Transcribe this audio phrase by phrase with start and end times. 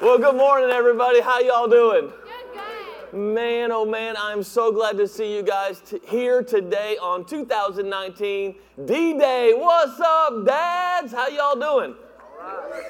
[0.00, 1.20] Well, good morning, everybody.
[1.20, 2.08] How y'all doing?
[2.08, 2.62] Good,
[3.12, 3.18] good.
[3.18, 8.54] Man, oh man, I'm so glad to see you guys t- here today on 2019
[8.86, 9.52] D-Day.
[9.54, 11.12] What's up, dads?
[11.12, 11.94] How y'all doing?
[12.42, 12.82] Alright.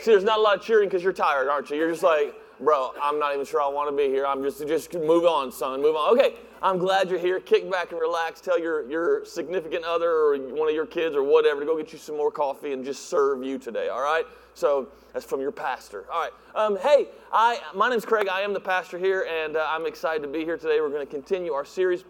[0.00, 1.76] See, there's not a lot of cheering because you're tired, aren't you?
[1.76, 4.24] You're just like, bro, I'm not even sure I want to be here.
[4.24, 6.16] I'm just, just move on, son, move on.
[6.16, 7.38] Okay, I'm glad you're here.
[7.38, 8.40] Kick back and relax.
[8.40, 11.92] Tell your, your significant other or one of your kids or whatever to go get
[11.92, 14.24] you some more coffee and just serve you today, all right?
[14.54, 16.06] So that's from your pastor.
[16.12, 16.32] All right.
[16.56, 18.28] Um, hey, I, my name's Craig.
[18.28, 20.80] I am the pastor here, and uh, I'm excited to be here today.
[20.80, 22.04] We're going to continue our series.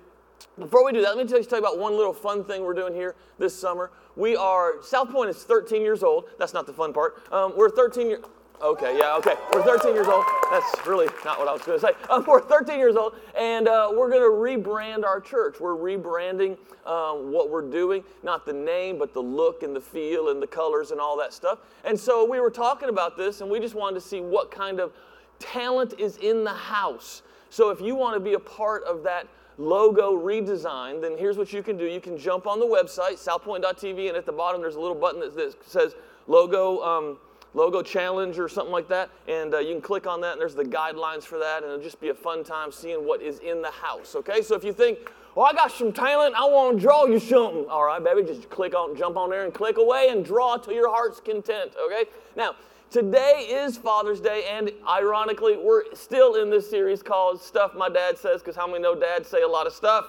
[0.58, 2.62] Before we do that, let me tell you, tell you about one little fun thing
[2.62, 3.90] we're doing here this summer.
[4.16, 6.24] We are, South Point is 13 years old.
[6.38, 7.22] That's not the fun part.
[7.32, 8.24] Um, we're 13 years,
[8.60, 9.34] Okay, yeah, okay.
[9.52, 10.24] We're 13 years old.
[10.50, 11.92] That's really not what I was going to say.
[12.10, 15.60] Um, we're 13 years old, and uh, we're going to rebrand our church.
[15.60, 20.30] We're rebranding um, what we're doing, not the name, but the look and the feel
[20.30, 21.60] and the colors and all that stuff.
[21.84, 24.80] And so we were talking about this, and we just wanted to see what kind
[24.80, 24.92] of
[25.38, 27.22] talent is in the house.
[27.50, 31.52] So if you want to be a part of that logo redesign, then here's what
[31.52, 31.84] you can do.
[31.84, 35.20] You can jump on the website, southpoint.tv, and at the bottom there's a little button
[35.20, 35.94] that, that says
[36.26, 36.82] logo.
[36.82, 37.18] Um,
[37.54, 39.10] logo challenge or something like that.
[39.26, 41.62] And uh, you can click on that, and there's the guidelines for that.
[41.62, 44.14] And it'll just be a fun time seeing what is in the house.
[44.14, 44.98] Okay, so if you think,
[45.34, 47.66] well, I got some talent, I want to draw you something.
[47.68, 50.72] All right, baby, just click on, jump on there and click away and draw to
[50.72, 51.72] your heart's content.
[51.86, 52.54] Okay, now.
[52.90, 58.16] Today is Father's Day, and ironically, we're still in this series called Stuff My Dad
[58.16, 60.06] Says, because how many know dads say a lot of stuff?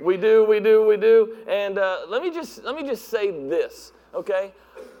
[0.00, 1.36] We do, we do, we do.
[1.46, 4.54] And uh, let me just let me just say this, okay?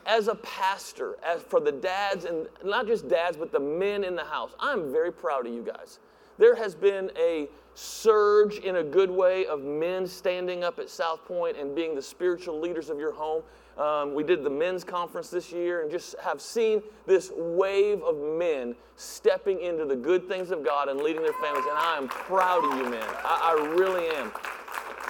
[0.06, 4.14] As a pastor, as for the dads, and not just dads, but the men in
[4.14, 5.98] the house, I'm very proud of you guys.
[6.38, 11.24] There has been a surge in a good way of men standing up at South
[11.24, 13.42] Point and being the spiritual leaders of your home.
[13.78, 18.16] Um, we did the men's conference this year and just have seen this wave of
[18.16, 21.64] men stepping into the good things of God and leading their families.
[21.68, 23.02] And I am proud of you, men.
[23.24, 24.32] I, I really am.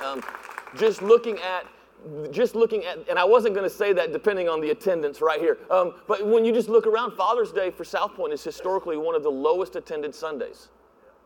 [0.02, 0.22] Um,
[0.76, 1.66] just looking at
[2.30, 5.40] just looking at, and I wasn't going to say that depending on the attendance right
[5.40, 8.96] here, um, but when you just look around, Father's Day for South Point is historically
[8.96, 10.68] one of the lowest attended Sundays.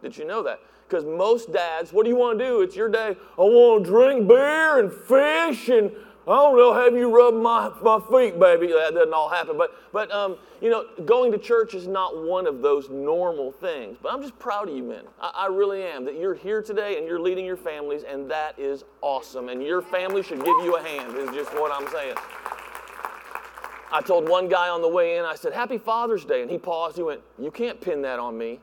[0.02, 0.60] Did you know that?
[0.88, 2.62] Because most dads, what do you want to do?
[2.62, 3.16] It's your day.
[3.38, 5.92] I want to drink beer and fish and
[6.28, 8.66] I don't know, have you rub my, my feet, baby?
[8.66, 9.56] That doesn't all happen.
[9.56, 13.96] But, but um, you know, going to church is not one of those normal things.
[14.02, 15.04] But I'm just proud of you men.
[15.18, 18.58] I, I really am that you're here today and you're leading your families, and that
[18.58, 19.48] is awesome.
[19.48, 22.16] And your family should give you a hand, is just what I'm saying.
[23.90, 26.42] I told one guy on the way in, I said, Happy Father's Day.
[26.42, 26.96] And he paused.
[26.96, 28.60] He went, You can't pin that on me.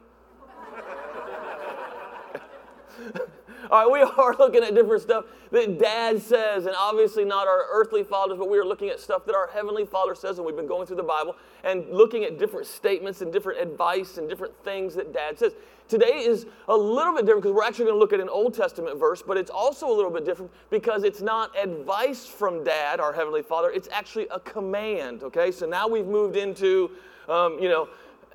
[3.71, 7.65] All right, we are looking at different stuff that dad says, and obviously not our
[7.71, 10.55] earthly fathers, but we are looking at stuff that our heavenly father says, and we've
[10.55, 14.53] been going through the Bible and looking at different statements and different advice and different
[14.63, 15.53] things that dad says.
[15.87, 18.55] Today is a little bit different because we're actually going to look at an Old
[18.55, 22.99] Testament verse, but it's also a little bit different because it's not advice from dad,
[22.99, 25.51] our heavenly father, it's actually a command, okay?
[25.51, 26.89] So now we've moved into,
[27.29, 27.87] um, you know,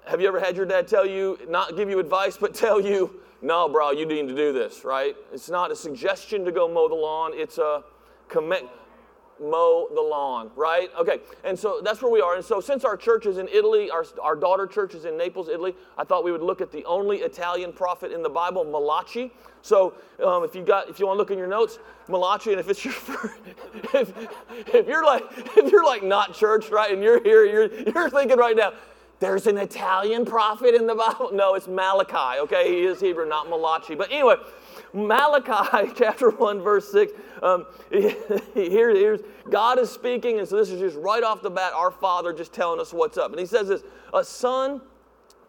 [0.07, 3.21] have you ever had your dad tell you, not give you advice, but tell you,
[3.43, 5.17] no, bro, you need to do this, right?
[5.33, 7.85] It's not a suggestion to go mow the lawn, it's a
[8.29, 8.69] commit
[9.41, 10.91] mow the lawn, right?
[10.99, 12.35] Okay, and so that's where we are.
[12.35, 15.49] And so, since our church is in Italy, our, our daughter church is in Naples,
[15.49, 19.33] Italy, I thought we would look at the only Italian prophet in the Bible, Malachi.
[19.63, 22.61] So, um, if you got, if you want to look in your notes, Malachi, and
[22.61, 22.95] if it's your,
[23.95, 24.13] if,
[24.75, 25.25] if you're like,
[25.57, 28.73] if you're like not church, right, and you're here, you're, you're thinking right now,
[29.21, 31.31] there's an Italian prophet in the Bible.
[31.33, 32.69] No, it's Malachi, okay?
[32.69, 33.95] He is Hebrew, not Malachi.
[33.95, 34.37] But anyway,
[34.95, 37.13] Malachi chapter 1, verse 6.
[37.43, 39.21] Um, here, here's
[39.51, 42.55] God is speaking, and so this is just right off the bat, our Father just
[42.55, 43.31] telling us what's up.
[43.31, 43.83] And he says this
[44.15, 44.81] A son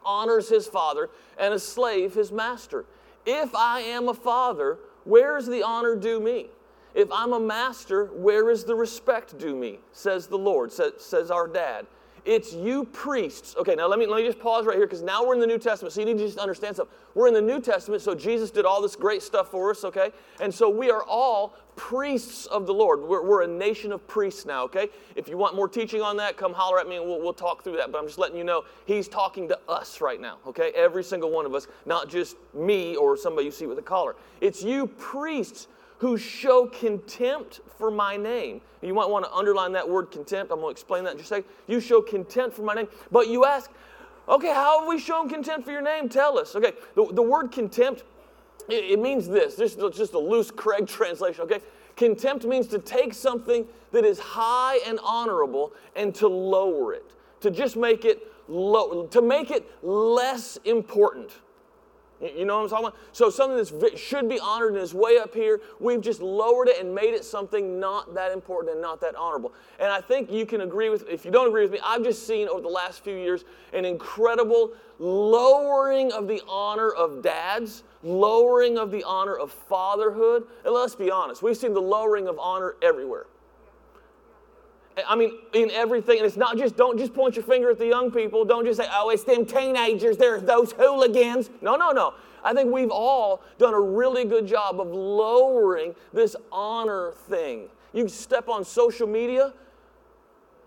[0.03, 2.85] honors his father, and a slave his master.
[3.25, 6.47] If I am a father, where is the honor due me?
[6.93, 9.79] If I'm a master, where is the respect due me?
[9.93, 11.85] Says the Lord, says, says our dad.
[12.23, 13.55] It's you priests.
[13.57, 15.47] Okay, now let me, let me just pause right here because now we're in the
[15.47, 15.93] New Testament.
[15.93, 16.95] So you need to just understand something.
[17.15, 20.11] We're in the New Testament, so Jesus did all this great stuff for us, okay?
[20.39, 23.01] And so we are all priests of the Lord.
[23.01, 24.89] We're, we're a nation of priests now, okay?
[25.15, 27.63] If you want more teaching on that, come holler at me and we'll, we'll talk
[27.63, 27.91] through that.
[27.91, 30.71] But I'm just letting you know, He's talking to us right now, okay?
[30.75, 34.15] Every single one of us, not just me or somebody you see with a collar.
[34.41, 35.67] It's you priests
[35.97, 38.61] who show contempt for my name.
[38.83, 40.51] You might want to underline that word contempt.
[40.51, 41.49] I'm going to explain that in just a second.
[41.67, 42.89] You show contempt for my name.
[43.11, 43.71] But you ask,
[44.29, 46.09] okay, how have we shown contempt for your name?
[46.09, 46.55] Tell us.
[46.55, 48.03] Okay, the, the word contempt,
[48.69, 49.55] it, means this.
[49.55, 51.61] This is just a loose Craig translation, okay?
[51.95, 57.11] Contempt means to take something that is high and honorable and to lower it,
[57.41, 61.31] to just make it low, to make it less important.
[62.21, 62.97] You know what I'm talking about?
[63.13, 66.79] So something that should be honored and is way up here, we've just lowered it
[66.79, 69.53] and made it something not that important and not that honorable.
[69.79, 72.27] And I think you can agree with, if you don't agree with me, I've just
[72.27, 78.77] seen over the last few years an incredible lowering of the honor of dads, lowering
[78.77, 80.43] of the honor of fatherhood.
[80.63, 83.25] And let's be honest, we've seen the lowering of honor everywhere.
[85.07, 87.87] I mean, in everything, and it's not just, don't just point your finger at the
[87.87, 88.43] young people.
[88.43, 91.49] Don't just say, oh, it's them teenagers, they're those hooligans.
[91.61, 92.13] No, no, no.
[92.43, 97.67] I think we've all done a really good job of lowering this honor thing.
[97.93, 99.53] You step on social media,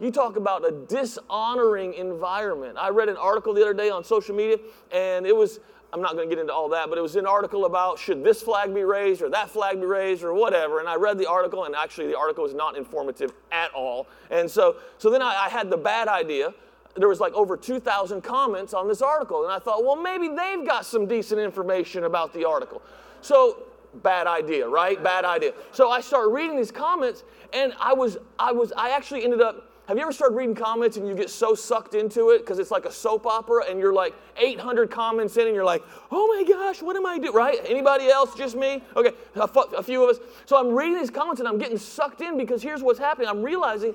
[0.01, 2.77] you talk about a dishonoring environment.
[2.79, 4.59] I read an article the other day on social media,
[4.93, 5.61] and it was
[5.95, 8.25] I'm not going to get into all that, but it was an article about should
[8.25, 10.81] this flag be raised or that flag be raised or whatever.
[10.81, 14.09] And I read the article, and actually the article was not informative at all.
[14.29, 16.53] And so, so then I, I had the bad idea.
[16.97, 20.67] There was like over 2,000 comments on this article, and I thought, well, maybe they've
[20.67, 22.83] got some decent information about the article.
[23.21, 23.63] So
[24.03, 25.01] bad idea, right?
[25.01, 25.53] Bad idea.
[25.71, 29.71] So I started reading these comments, and I was, I was, I actually ended up
[29.87, 32.71] have you ever started reading comments and you get so sucked into it because it's
[32.71, 36.51] like a soap opera and you're like 800 comments in and you're like, oh my
[36.51, 37.35] gosh, what am I doing?
[37.35, 37.59] Right?
[37.67, 38.35] Anybody else?
[38.35, 38.83] Just me?
[38.97, 40.23] Okay, a, a few of us.
[40.47, 43.29] So I'm reading these comments and I'm getting sucked in because here's what's happening.
[43.29, 43.95] I'm realizing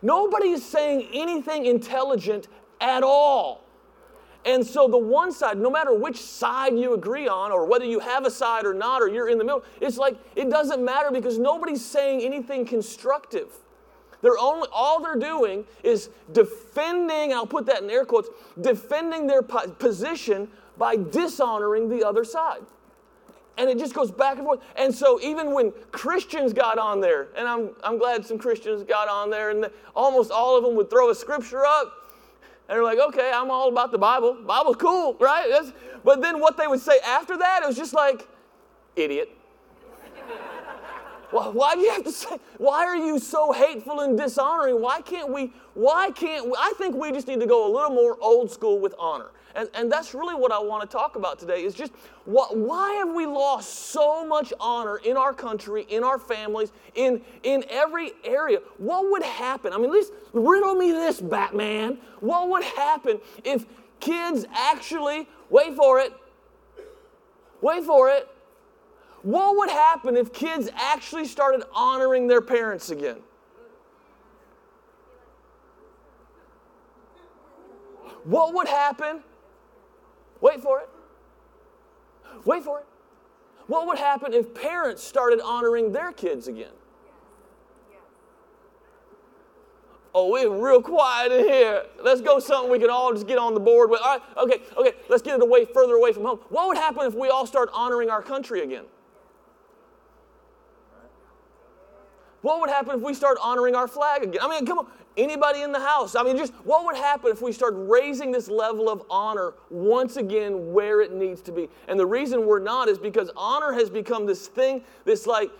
[0.00, 2.46] nobody is saying anything intelligent
[2.80, 3.64] at all.
[4.44, 7.98] And so the one side, no matter which side you agree on, or whether you
[7.98, 11.10] have a side or not, or you're in the middle, it's like it doesn't matter
[11.10, 13.48] because nobody's saying anything constructive.
[14.26, 18.28] They're only, all they're doing is defending, I'll put that in air quotes,
[18.60, 22.62] defending their position by dishonoring the other side.
[23.56, 24.58] And it just goes back and forth.
[24.74, 29.06] And so even when Christians got on there, and I'm, I'm glad some Christians got
[29.06, 31.92] on there, and almost all of them would throw a scripture up,
[32.68, 34.38] and they're like, okay, I'm all about the Bible.
[34.44, 35.46] Bible's cool, right?
[35.48, 35.72] That's,
[36.02, 38.26] but then what they would say after that, it was just like,
[38.96, 39.35] idiot.
[41.30, 44.80] Why, why do you have to say, why are you so hateful and dishonoring?
[44.80, 47.90] Why can't we, why can't we, I think we just need to go a little
[47.90, 49.30] more old school with honor.
[49.56, 51.92] And, and that's really what I want to talk about today is just
[52.26, 57.22] what, why have we lost so much honor in our country, in our families, in,
[57.42, 58.58] in every area?
[58.76, 59.72] What would happen?
[59.72, 61.98] I mean, at least riddle me this, Batman.
[62.20, 63.64] What would happen if
[63.98, 66.12] kids actually, wait for it,
[67.62, 68.28] wait for it,
[69.26, 73.16] what would happen if kids actually started honoring their parents again?
[78.22, 79.24] What would happen?
[80.40, 80.88] Wait for it.
[82.44, 82.86] Wait for it.
[83.66, 86.70] What would happen if parents started honoring their kids again?
[90.14, 91.82] Oh, we're real quiet in here.
[92.00, 94.00] Let's go something we can all just get on the board with.
[94.02, 96.38] All right, okay, okay, let's get it away further away from home.
[96.48, 98.84] What would happen if we all start honoring our country again?
[102.46, 104.40] What would happen if we start honoring our flag again?
[104.40, 106.14] I mean, come on, anybody in the house?
[106.14, 110.16] I mean, just what would happen if we start raising this level of honor once
[110.16, 111.68] again where it needs to be?
[111.88, 115.50] And the reason we're not is because honor has become this thing, this like,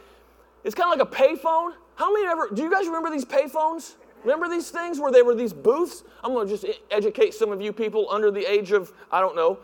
[0.62, 1.72] it's kind of like a payphone.
[1.96, 3.96] How many ever, do you guys remember these payphones?
[4.22, 6.04] Remember these things where they were these booths?
[6.22, 9.34] I'm going to just educate some of you people under the age of, I don't
[9.34, 9.58] know,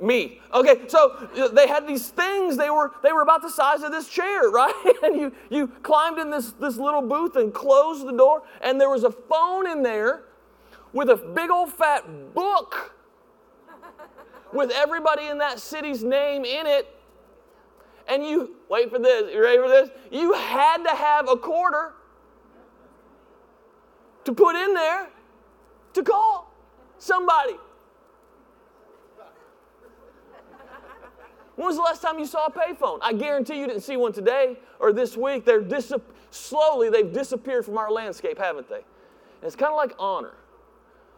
[0.00, 0.40] me.
[0.52, 2.56] Okay, so uh, they had these things.
[2.56, 4.74] They were they were about the size of this chair, right?
[5.02, 8.90] And you you climbed in this this little booth and closed the door, and there
[8.90, 10.24] was a phone in there
[10.92, 12.94] with a big old fat book
[14.52, 16.88] with everybody in that city's name in it.
[18.08, 19.32] And you wait for this.
[19.32, 19.90] You ready for this?
[20.10, 21.94] You had to have a quarter
[24.24, 25.08] to put in there
[25.94, 26.52] to call
[26.98, 27.56] somebody.
[31.56, 32.98] When was the last time you saw a payphone?
[33.00, 35.44] I guarantee you didn't see one today or this week.
[35.44, 35.92] They're dis-
[36.30, 38.76] slowly they've disappeared from our landscape, haven't they?
[38.76, 40.34] And it's kind of like honor.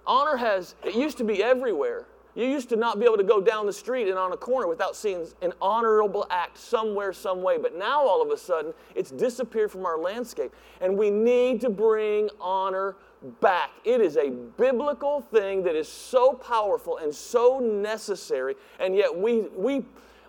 [0.06, 2.06] Honor has it used to be everywhere.
[2.34, 4.68] You used to not be able to go down the street and on a corner
[4.68, 7.58] without seeing an honorable act somewhere, some way.
[7.58, 10.54] But now all of a sudden, it's disappeared from our landscape.
[10.80, 12.94] And we need to bring honor
[13.40, 13.70] back.
[13.84, 18.54] It is a biblical thing that is so powerful and so necessary.
[18.78, 19.84] And yet we we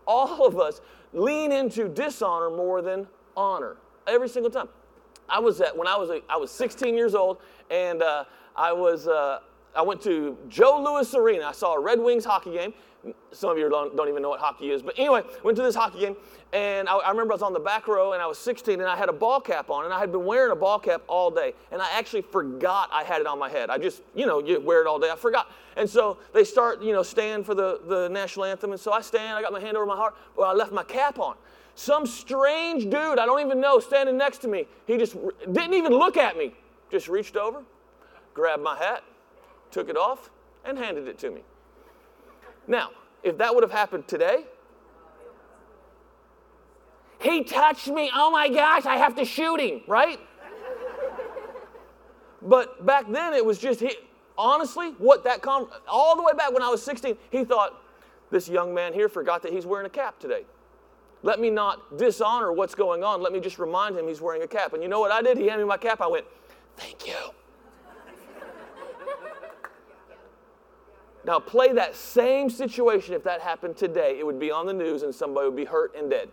[0.10, 0.82] all of us
[1.14, 4.68] lean into dishonor more than honor every single time.
[5.30, 7.38] I was at when I was I was 16 years old,
[7.70, 8.26] and uh,
[8.56, 9.40] I was uh,
[9.76, 11.46] I went to Joe Louis Arena.
[11.46, 12.74] I saw a Red Wings hockey game.
[13.32, 14.82] Some of you don't, don't even know what hockey is.
[14.82, 16.18] But anyway, went to this hockey game,
[16.52, 18.90] and I, I, remember I was on the back row, and I was 16, and
[18.90, 21.32] I had a ball cap on, and I had been wearing a ball cap all
[21.32, 23.70] day, and I actually forgot I had it on my head.
[23.70, 25.10] I just, you know, you wear it all day.
[25.10, 25.50] I forgot.
[25.78, 29.00] And so they start, you know, stand for the, the national anthem, and so I
[29.02, 31.36] stand, I got my hand over my heart, well, I left my cap on.
[31.76, 35.16] Some strange dude, I don't even know, standing next to me, he just
[35.54, 36.54] didn't even look at me,
[36.92, 37.64] just reached over,
[38.34, 39.06] grabbed my hat,
[39.72, 40.30] took it off,
[40.66, 41.42] and handed it to me.
[42.70, 42.92] Now,
[43.24, 44.46] if that would have happened today,
[47.20, 48.10] he touched me.
[48.14, 50.20] Oh my gosh, I have to shoot him, right?
[52.42, 53.94] but back then it was just he,
[54.38, 57.84] honestly what that all the way back when I was 16, he thought
[58.32, 60.46] this young man here forgot that he's wearing a cap today.
[61.24, 63.22] Let me not dishonor what's going on.
[63.22, 64.74] Let me just remind him he's wearing a cap.
[64.74, 65.38] And you know what I did?
[65.38, 66.00] He handed me my cap.
[66.00, 66.26] I went,
[66.78, 67.34] "Thank you."
[71.26, 74.18] Now, play that same situation if that happened today.
[74.18, 76.30] It would be on the news and somebody would be hurt and dead.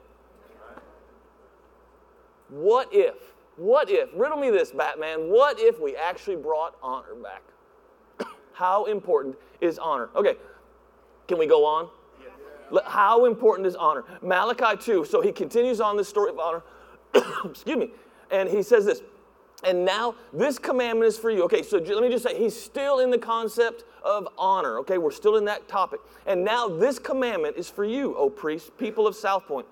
[2.48, 3.14] What if,
[3.56, 7.42] what if, riddle me this, Batman, what if we actually brought honor back?
[8.52, 10.10] How important is honor?
[10.14, 10.36] Okay,
[11.26, 11.88] can we go on?
[12.84, 14.04] How important is honor?
[14.22, 16.62] Malachi 2, so he continues on this story of honor.
[17.44, 17.90] Excuse me.
[18.30, 19.02] And he says this
[19.64, 21.42] and now this commandment is for you.
[21.44, 24.78] Okay, so let me just say, he's still in the concept of honor.
[24.78, 26.00] Okay, we're still in that topic.
[26.26, 29.66] And now this commandment is for you, O priests, people of South Point.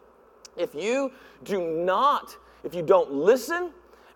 [0.56, 1.12] If you
[1.44, 3.70] do not, if you don't listen,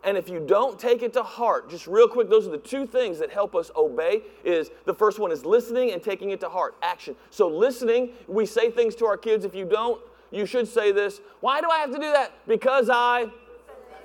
[0.04, 2.86] and if you don't take it to heart, just real quick, those are the two
[2.86, 4.22] things that help us obey.
[4.44, 7.16] Is the first one is listening and taking it to heart, action.
[7.30, 9.44] So listening, we say things to our kids.
[9.44, 11.20] If you don't, you should say this.
[11.40, 12.32] Why do I have to do that?
[12.46, 13.26] Because I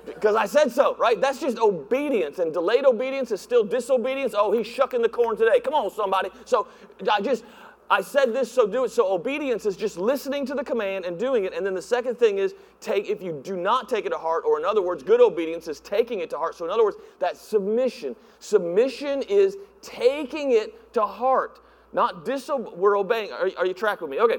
[0.06, 1.20] because I said so, right?
[1.20, 4.34] That's just obedience, and delayed obedience is still disobedience.
[4.36, 5.60] Oh, he's shucking the corn today.
[5.60, 6.30] Come on, somebody.
[6.44, 6.66] So
[7.10, 7.44] I just,
[7.90, 8.90] I said this, so do it.
[8.90, 11.54] So obedience is just listening to the command and doing it.
[11.54, 14.44] And then the second thing is take, if you do not take it to heart,
[14.46, 16.54] or in other words, good obedience is taking it to heart.
[16.54, 18.16] So in other words, that submission.
[18.40, 21.60] Submission is taking it to heart,
[21.92, 22.76] not disobeying.
[22.78, 23.32] We're obeying.
[23.32, 24.22] Are, are you tracking with me?
[24.22, 24.38] Okay.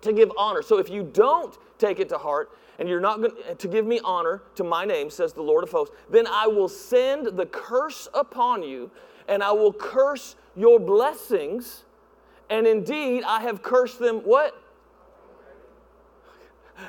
[0.00, 0.62] To give honor.
[0.62, 4.00] So if you don't take it to heart, and you're not going to give me
[4.04, 8.08] honor to my name, says the Lord of hosts, then I will send the curse
[8.14, 8.90] upon you,
[9.28, 11.84] and I will curse your blessings.
[12.50, 14.60] And indeed, I have cursed them what?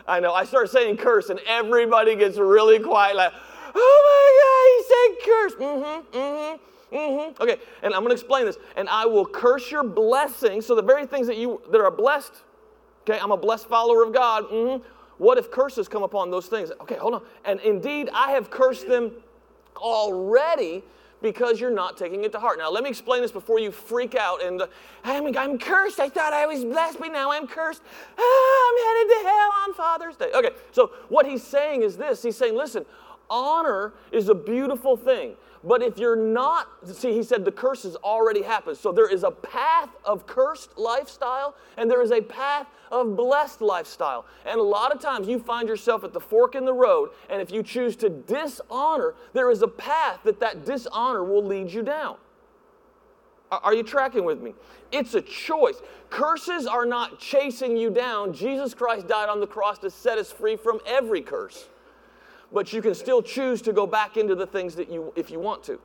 [0.07, 3.33] I know, I start saying curse, and everybody gets really quiet, like,
[3.75, 5.53] oh my God, he said curse.
[5.55, 6.63] Mm-hmm, mm-hmm.
[6.93, 7.41] Mm-hmm.
[7.41, 8.57] Okay, and I'm going to explain this.
[8.75, 10.65] And I will curse your blessings.
[10.67, 12.33] So the very things that you that are blessed.
[13.01, 14.43] Okay, I'm a blessed follower of God.
[14.45, 14.83] Mm-hmm.
[15.23, 16.69] What if curses come upon those things?
[16.81, 17.21] Okay, hold on.
[17.45, 19.09] And indeed, I have cursed them
[19.77, 20.83] already
[21.21, 22.57] because you're not taking it to heart.
[22.59, 24.63] Now, let me explain this before you freak out and
[25.05, 26.01] I'm, I'm cursed.
[26.01, 27.81] I thought I was blessed, but now I'm cursed.
[28.17, 30.29] Ah, I'm headed to hell on Father's Day.
[30.35, 32.85] Okay, so what he's saying is this He's saying, listen,
[33.29, 35.37] honor is a beautiful thing.
[35.63, 38.77] But if you're not, see, he said the curse has already happened.
[38.77, 43.61] So there is a path of cursed lifestyle and there is a path of blessed
[43.61, 44.25] lifestyle.
[44.45, 47.41] And a lot of times you find yourself at the fork in the road, and
[47.41, 51.81] if you choose to dishonor, there is a path that that dishonor will lead you
[51.81, 52.17] down.
[53.51, 54.53] Are you tracking with me?
[54.91, 55.81] It's a choice.
[56.09, 58.33] Curses are not chasing you down.
[58.33, 61.67] Jesus Christ died on the cross to set us free from every curse
[62.53, 65.39] but you can still choose to go back into the things that you, if you
[65.39, 65.79] want to.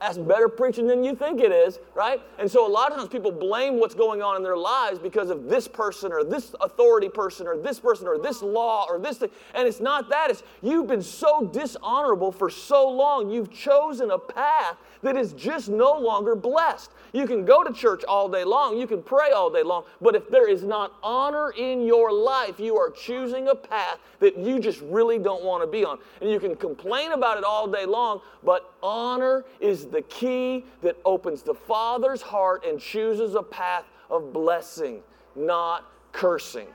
[0.00, 2.20] That's better preaching than you think it is, right?
[2.38, 5.30] And so a lot of times people blame what's going on in their lives because
[5.30, 9.18] of this person or this authority person or this person or this law or this
[9.18, 9.30] thing.
[9.54, 10.30] And it's not that.
[10.30, 13.30] It's you've been so dishonorable for so long.
[13.30, 16.90] You've chosen a path that is just no longer blessed.
[17.12, 20.14] You can go to church all day long, you can pray all day long, but
[20.14, 24.60] if there is not honor in your life, you are choosing a path that you
[24.60, 25.98] just really don't want to be on.
[26.20, 30.96] And you can complain about it all day long, but honor is the key that
[31.04, 35.02] opens the Father's heart and chooses a path of blessing,
[35.34, 36.68] not cursing.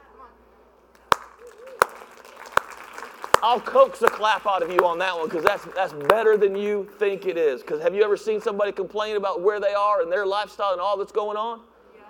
[3.44, 6.56] I'll coax a clap out of you on that one because that's, that's better than
[6.56, 7.62] you think it is.
[7.62, 10.82] Because have you ever seen somebody complain about where they are and their lifestyle and
[10.82, 11.62] all that's going on?
[11.96, 12.04] Yeah.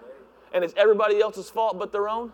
[0.54, 2.34] And it's everybody else's fault but their own?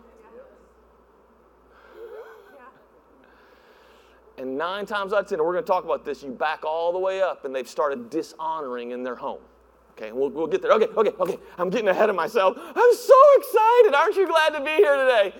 [4.36, 4.42] Yeah.
[4.42, 6.92] And nine times out of ten, we're going to talk about this, you back all
[6.92, 9.40] the way up and they've started dishonoring in their home.
[9.98, 10.70] Okay, we'll, we'll get there.
[10.72, 11.38] Okay, okay, okay.
[11.58, 12.56] I'm getting ahead of myself.
[12.56, 13.94] I'm so excited.
[13.96, 15.34] Aren't you glad to be here today?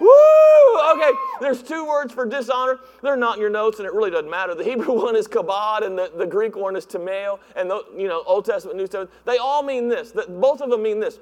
[0.00, 0.92] Woo!
[0.94, 1.10] Okay,
[1.42, 2.78] there's two words for dishonor.
[3.02, 4.54] They're not in your notes, and it really doesn't matter.
[4.54, 8.08] The Hebrew one is kabod, and the, the Greek one is tameo, and the, you
[8.08, 9.10] know, Old Testament, New Testament.
[9.26, 10.12] They all mean this.
[10.30, 11.18] Both of them mean this.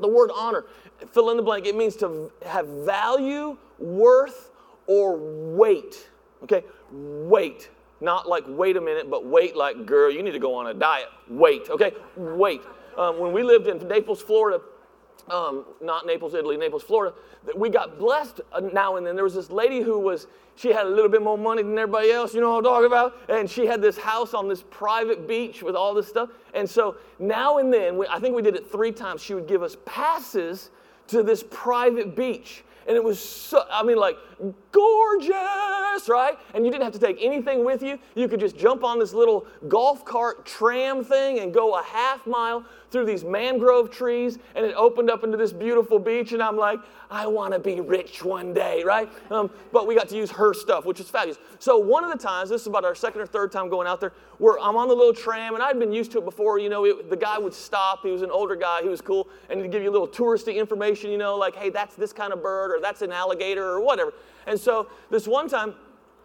[0.00, 0.64] The word honor,
[1.12, 4.50] fill in the blank, it means to have value, worth,
[4.88, 6.08] or weight.
[6.42, 7.70] Okay, weight.
[8.00, 10.74] Not like wait a minute, but wait like girl, you need to go on a
[10.74, 11.08] diet.
[11.28, 11.92] Wait, okay?
[12.16, 12.62] Wait.
[12.96, 14.60] Um, when we lived in Naples, Florida,
[15.30, 17.14] um, not Naples, Italy, Naples, Florida,
[17.54, 19.14] we got blessed uh, now and then.
[19.14, 20.26] There was this lady who was,
[20.56, 22.86] she had a little bit more money than everybody else, you know what I'm talking
[22.86, 23.14] about?
[23.28, 26.30] And she had this house on this private beach with all this stuff.
[26.54, 29.46] And so now and then, we, I think we did it three times, she would
[29.46, 30.70] give us passes
[31.08, 34.16] to this private beach and it was so, I mean, like
[34.72, 36.38] gorgeous, right?
[36.54, 37.98] And you didn't have to take anything with you.
[38.14, 42.26] You could just jump on this little golf cart tram thing and go a half
[42.26, 46.32] mile through these mangrove trees, and it opened up into this beautiful beach.
[46.32, 46.80] And I'm like,
[47.10, 49.08] I want to be rich one day, right?
[49.30, 51.38] Um, but we got to use her stuff, which is fabulous.
[51.58, 54.00] So one of the times, this is about our second or third time going out
[54.00, 56.58] there, where I'm on the little tram, and I'd been used to it before.
[56.58, 58.02] You know, it, the guy would stop.
[58.02, 58.82] He was an older guy.
[58.82, 61.10] He was cool, and he'd give you a little touristy information.
[61.10, 64.12] You know, like, hey, that's this kind of bird, or that's an alligator, or whatever.
[64.46, 65.74] And so this one time,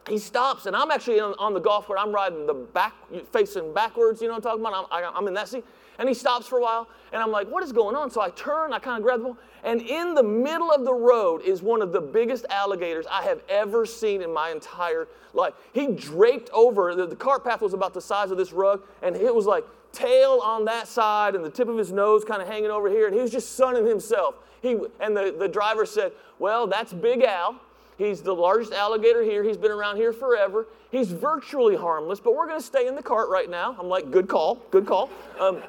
[0.10, 1.98] he stops, and I'm actually on, on the golf cart.
[2.02, 2.94] I'm riding the back,
[3.32, 4.22] facing backwards.
[4.22, 4.88] You know what I'm talking about?
[4.92, 5.64] I'm, I'm in that seat.
[6.00, 8.10] And he stops for a while, and I'm like, what is going on?
[8.10, 10.94] So I turn, I kind of grab the ball, and in the middle of the
[10.94, 15.54] road is one of the biggest alligators I have ever seen in my entire life.
[15.74, 19.16] He draped over, the, the cart path was about the size of this rug, and
[19.16, 22.48] it was like tail on that side and the tip of his nose kind of
[22.48, 24.36] hanging over here, and he was just sunning himself.
[24.62, 27.60] He, and the, the driver said, Well, that's Big Al.
[27.98, 29.44] He's the largest alligator here.
[29.44, 30.68] He's been around here forever.
[30.92, 33.76] He's virtually harmless, but we're going to stay in the cart right now.
[33.80, 35.10] I'm like, good call, good call.
[35.40, 35.62] Um,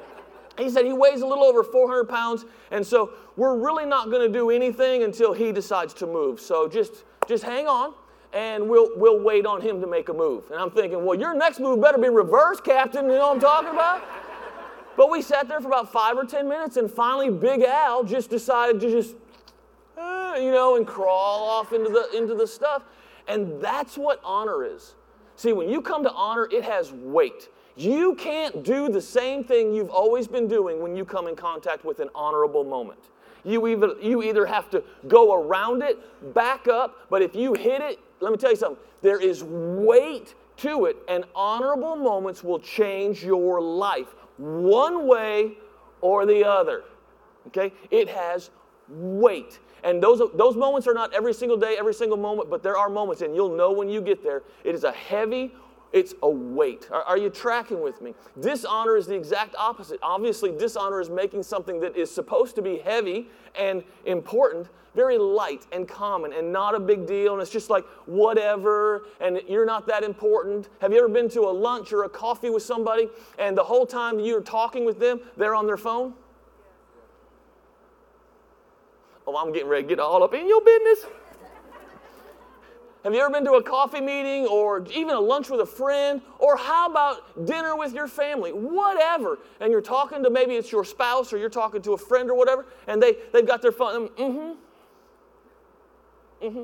[0.57, 4.21] he said he weighs a little over 400 pounds, and so we're really not going
[4.21, 6.39] to do anything until he decides to move.
[6.39, 7.93] So just, just hang on,
[8.33, 10.49] and we'll, we'll wait on him to make a move.
[10.51, 13.05] And I'm thinking, well, your next move better be reverse, Captain.
[13.05, 14.03] You know what I'm talking about?
[14.97, 18.29] But we sat there for about five or 10 minutes, and finally, Big Al just
[18.29, 19.15] decided to just,
[19.97, 22.83] uh, you know, and crawl off into the, into the stuff.
[23.27, 24.95] And that's what honor is.
[25.35, 27.49] See, when you come to honor, it has weight.
[27.75, 31.83] You can't do the same thing you've always been doing when you come in contact
[31.83, 32.99] with an honorable moment.
[33.43, 37.81] You either, you either have to go around it, back up, but if you hit
[37.81, 42.59] it, let me tell you something, there is weight to it, and honorable moments will
[42.59, 45.57] change your life one way
[46.01, 46.83] or the other.
[47.47, 47.71] Okay?
[47.91, 48.49] It has
[48.89, 49.59] weight.
[49.83, 52.89] And those, those moments are not every single day, every single moment, but there are
[52.89, 54.41] moments, and you'll know when you get there.
[54.63, 55.53] It is a heavy
[55.93, 56.89] it's a weight.
[56.91, 58.13] Are, are, you tracking with me?
[58.39, 59.99] Dishonor is the exact opposite.
[60.01, 65.67] Obviously, dishonor is making something that is supposed to be heavy and important very light
[65.71, 67.33] and common and not a big deal.
[67.33, 70.69] And it's just like whatever, and you're not that important.
[70.79, 73.85] Have you ever been to a lunch or a coffee with somebody and the whole
[73.85, 76.13] time you're talking with them, they're on their phone?
[79.27, 81.05] Oh, I'm getting ready to get all up in your business.
[83.05, 86.21] Have you ever been to a coffee meeting or even a lunch with a friend?
[86.39, 88.51] Or how about dinner with your family?
[88.51, 89.37] Whatever.
[89.59, 92.33] And you're talking to maybe it's your spouse or you're talking to a friend or
[92.35, 94.09] whatever, and they, they've got their phone.
[94.09, 94.57] Mm
[96.41, 96.47] hmm.
[96.47, 96.63] Mm hmm.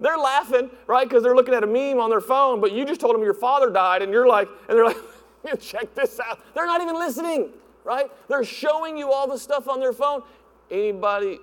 [0.00, 1.06] they're laughing, right?
[1.06, 3.34] Because they're looking at a meme on their phone, but you just told them your
[3.34, 4.96] father died, and you're like, and they're like,
[5.60, 6.40] check this out.
[6.54, 7.50] They're not even listening,
[7.84, 8.10] right?
[8.28, 10.22] They're showing you all the stuff on their phone,
[10.72, 11.38] Anybody?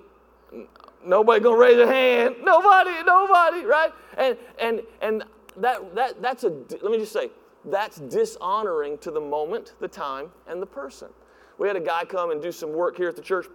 [1.05, 2.35] Nobody gonna raise a hand.
[2.41, 3.93] Nobody, nobody, right?
[4.17, 5.23] And and and
[5.57, 7.29] that that that's a let me just say
[7.65, 11.09] that's dishonoring to the moment, the time, and the person.
[11.59, 13.47] We had a guy come and do some work here at the church,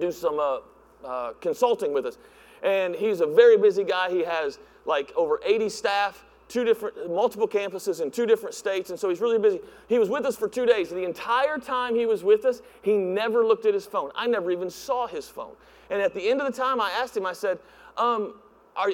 [0.00, 0.58] do some uh,
[1.04, 2.18] uh, consulting with us,
[2.62, 4.10] and he's a very busy guy.
[4.10, 6.24] He has like over 80 staff
[6.54, 9.58] two different, multiple campuses in two different states, and so he's really busy.
[9.88, 10.88] He was with us for two days.
[10.88, 14.12] The entire time he was with us, he never looked at his phone.
[14.14, 15.54] I never even saw his phone.
[15.90, 17.58] And at the end of the time, I asked him, I said,
[17.96, 18.34] um,
[18.76, 18.90] are,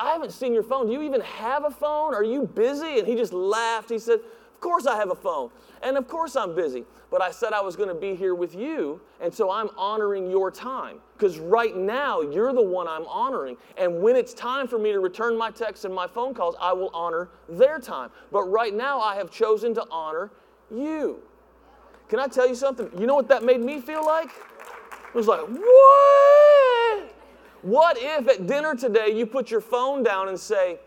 [0.00, 0.86] I haven't seen your phone.
[0.86, 2.14] Do you even have a phone?
[2.14, 2.98] Are you busy?
[2.98, 3.90] And he just laughed.
[3.90, 4.20] He said,
[4.62, 5.50] course I have a phone.
[5.82, 6.84] And of course I'm busy.
[7.10, 10.30] But I said I was going to be here with you, and so I'm honoring
[10.30, 10.96] your time.
[11.12, 13.58] Because right now, you're the one I'm honoring.
[13.76, 16.72] And when it's time for me to return my texts and my phone calls, I
[16.72, 18.08] will honor their time.
[18.30, 20.30] But right now, I have chosen to honor
[20.74, 21.20] you.
[22.08, 22.88] Can I tell you something?
[22.98, 24.30] You know what that made me feel like?
[25.08, 27.14] It was like, what?
[27.60, 30.78] What if at dinner today you put your phone down and say,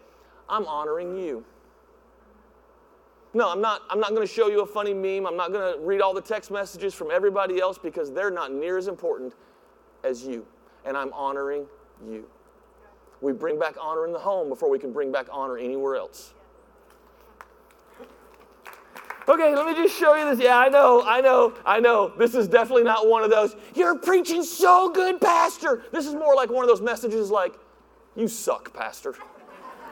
[0.50, 1.46] I'm honoring you?
[3.36, 5.28] No, I'm not, I'm not going to show you a funny meme.
[5.28, 8.54] I'm not going to read all the text messages from everybody else because they're not
[8.54, 9.34] near as important
[10.06, 10.48] as you.
[10.86, 11.65] And I'm honoring
[12.08, 12.26] you.
[13.19, 16.34] We bring back honor in the home before we can bring back honor anywhere else.
[19.28, 20.41] Okay, let me just show you this.
[20.41, 22.13] Yeah, I know, I know, I know.
[22.17, 25.84] This is definitely not one of those, you're preaching so good, Pastor.
[25.91, 27.56] This is more like one of those messages like,
[28.15, 29.15] you suck, Pastor.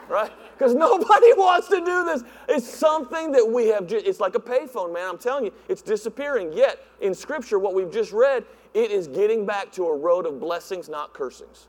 [0.08, 0.30] Right?
[0.56, 2.22] Because nobody wants to do this.
[2.48, 5.08] It's something that we have, just, it's like a payphone, man.
[5.08, 6.52] I'm telling you, it's disappearing.
[6.52, 10.40] Yet, in Scripture, what we've just read, it is getting back to a road of
[10.40, 11.68] blessings, not cursings.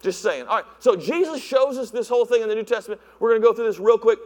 [0.00, 0.46] Just saying.
[0.46, 3.00] All right, so Jesus shows us this whole thing in the New Testament.
[3.20, 4.18] We're going to go through this real quick.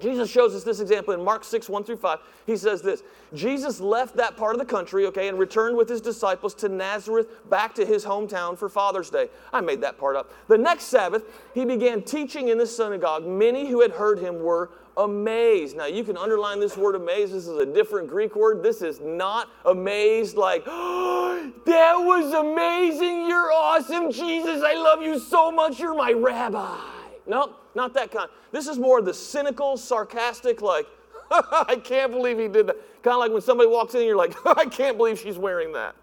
[0.00, 2.18] Jesus shows us this example in Mark 6, 1 through 5.
[2.46, 3.02] He says this
[3.34, 7.28] Jesus left that part of the country, okay, and returned with his disciples to Nazareth
[7.50, 9.28] back to his hometown for Father's Day.
[9.52, 10.30] I made that part up.
[10.48, 13.26] The next Sabbath, he began teaching in the synagogue.
[13.26, 15.76] Many who had heard him were amazed.
[15.76, 17.32] Now, you can underline this word amazed.
[17.32, 18.62] This is a different Greek word.
[18.62, 23.28] This is not amazed like, oh, that was amazing.
[23.28, 24.62] You're awesome, Jesus.
[24.64, 25.78] I love you so much.
[25.78, 26.97] You're my rabbi.
[27.28, 28.28] Nope, not that kind.
[28.50, 30.86] This is more the cynical, sarcastic, like,
[31.30, 32.76] I can't believe he did that.
[33.02, 35.72] Kind of like when somebody walks in and you're like, I can't believe she's wearing
[35.72, 35.94] that.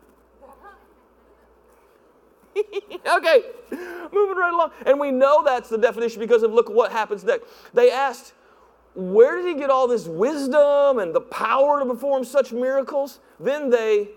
[3.17, 3.41] okay,
[4.13, 4.71] moving right along.
[4.85, 7.47] And we know that's the definition because of look what happens next.
[7.73, 8.33] They asked,
[8.93, 13.19] Where did he get all this wisdom and the power to perform such miracles?
[13.41, 14.09] Then they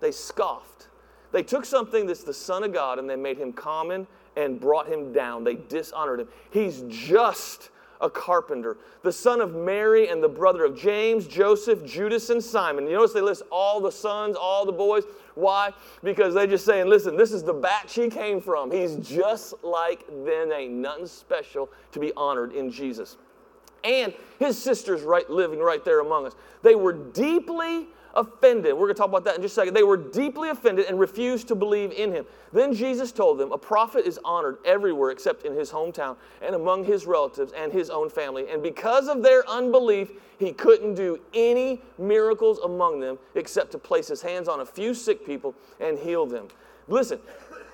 [0.00, 0.88] they scoffed.
[1.32, 4.88] They took something that's the Son of God and they made him common and brought
[4.88, 5.44] him down.
[5.44, 6.28] They dishonored him.
[6.50, 12.30] He's just a carpenter, the son of Mary and the brother of James, Joseph, Judas,
[12.30, 12.86] and Simon.
[12.86, 15.04] You notice they list all the sons, all the boys.
[15.34, 15.72] Why?
[16.02, 18.70] Because they're just saying, listen, this is the batch he came from.
[18.70, 20.50] He's just like them.
[20.52, 23.16] Ain't nothing special to be honored in Jesus.
[23.84, 26.34] And his sisters right living right there among us.
[26.62, 28.72] They were deeply offended.
[28.74, 29.74] We're going to talk about that in just a second.
[29.74, 32.26] They were deeply offended and refused to believe in him.
[32.52, 36.84] Then Jesus told them, A prophet is honored everywhere except in his hometown and among
[36.84, 38.48] his relatives and his own family.
[38.50, 44.08] And because of their unbelief, he couldn't do any miracles among them except to place
[44.08, 46.48] his hands on a few sick people and heal them.
[46.88, 47.20] Listen,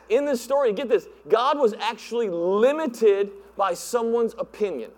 [0.09, 4.91] in this story, get this God was actually limited by someone's opinion.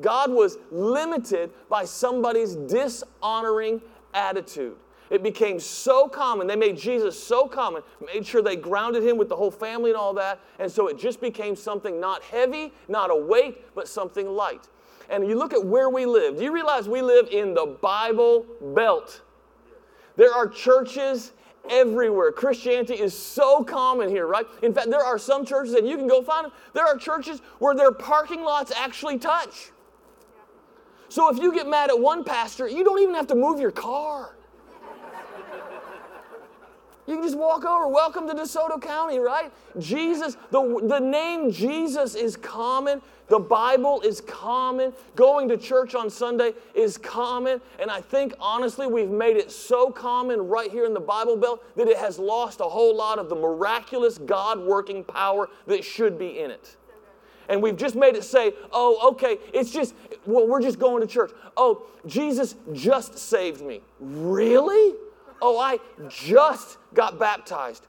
[0.00, 3.80] God was limited by somebody's dishonoring
[4.14, 4.76] attitude.
[5.10, 6.46] It became so common.
[6.46, 9.96] They made Jesus so common, made sure they grounded him with the whole family and
[9.96, 10.38] all that.
[10.58, 14.68] And so it just became something not heavy, not a weight, but something light.
[15.08, 16.36] And you look at where we live.
[16.36, 19.22] Do you realize we live in the Bible Belt?
[20.16, 21.32] There are churches
[21.70, 22.30] everywhere.
[22.32, 24.46] Christianity is so common here, right?
[24.62, 27.40] In fact, there are some churches, and you can go find them, there are churches
[27.58, 29.70] where their parking lots actually touch.
[31.08, 33.70] So if you get mad at one pastor, you don't even have to move your
[33.70, 34.34] car.
[37.06, 37.88] You can just walk over.
[37.88, 39.50] Welcome to DeSoto County, right?
[39.78, 43.00] Jesus, the, the name Jesus is common.
[43.28, 44.92] The Bible is common.
[45.16, 47.62] Going to church on Sunday is common.
[47.80, 51.64] And I think, honestly, we've made it so common right here in the Bible Belt
[51.76, 56.18] that it has lost a whole lot of the miraculous God working power that should
[56.18, 56.76] be in it
[57.48, 59.94] and we've just made it say, oh, okay, it's just,
[60.26, 61.32] well, we're just going to church.
[61.56, 63.80] Oh, Jesus just saved me.
[64.00, 64.94] Really?
[65.40, 67.86] Oh, I just got baptized.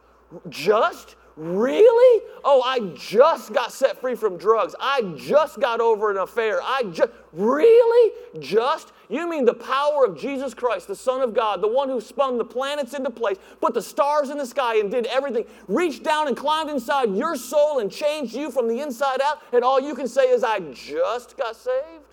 [0.49, 1.15] Just?
[1.39, 2.25] Really?
[2.43, 4.75] Oh, I just got set free from drugs.
[4.77, 6.59] I just got over an affair.
[6.61, 8.11] I just, really?
[8.39, 8.91] Just?
[9.07, 12.37] You mean the power of Jesus Christ, the Son of God, the one who spun
[12.37, 16.27] the planets into place, put the stars in the sky, and did everything, reached down
[16.27, 19.95] and climbed inside your soul and changed you from the inside out, and all you
[19.95, 22.03] can say is, I just got saved?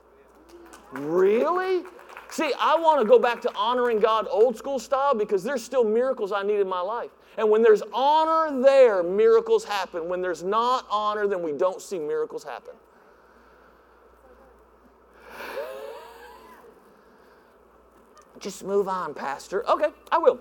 [0.93, 1.83] Really?
[2.31, 5.83] See, I want to go back to honoring God old school style because there's still
[5.83, 7.11] miracles I need in my life.
[7.37, 10.09] And when there's honor there, miracles happen.
[10.09, 12.75] When there's not honor, then we don't see miracles happen.
[18.39, 19.69] Just move on, Pastor.
[19.69, 20.39] Okay, I will.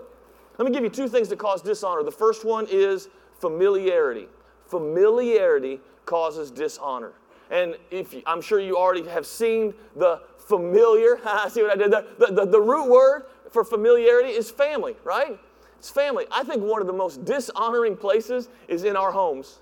[0.58, 2.04] Let me give you two things that cause dishonor.
[2.04, 4.28] The first one is familiarity.
[4.68, 7.14] Familiarity causes dishonor.
[7.52, 11.18] And if you, I'm sure you already have seen the familiar,
[11.50, 12.06] see what I did there?
[12.20, 15.40] The, the, the root word for familiarity is family, right?
[15.90, 16.26] Family.
[16.32, 19.60] I think one of the most dishonoring places is in our homes.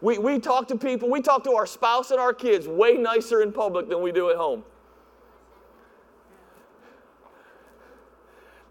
[0.00, 3.42] We, we talk to people, we talk to our spouse and our kids way nicer
[3.42, 4.64] in public than we do at home.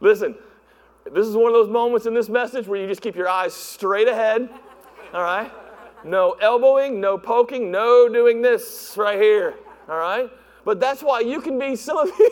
[0.02, 0.36] Listen,
[1.12, 3.54] this is one of those moments in this message where you just keep your eyes
[3.54, 4.50] straight ahead,
[5.14, 5.52] all right?
[6.04, 9.56] No elbowing, no poking, no doing this right here,
[9.90, 10.30] all right?
[10.64, 12.32] But that's why you can be some of you,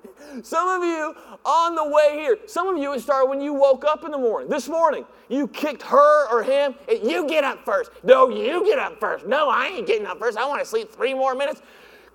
[0.42, 2.38] some of you on the way here.
[2.46, 4.48] Some of you it started when you woke up in the morning.
[4.48, 6.74] This morning, you kicked her or him.
[6.90, 7.90] You get up first.
[8.02, 9.26] No, you get up first.
[9.26, 10.36] No, I ain't getting up first.
[10.38, 11.62] I want to sleep three more minutes.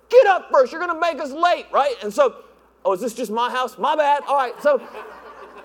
[0.08, 0.72] Get up first.
[0.72, 1.96] You're going to make us late, right?
[2.02, 2.44] And so,
[2.84, 3.78] oh, is this just my house?
[3.78, 4.22] My bad.
[4.28, 4.54] All right.
[4.62, 4.80] So